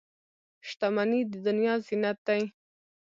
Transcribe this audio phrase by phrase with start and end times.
[0.67, 2.41] •شتمني د دنیا زینت دی.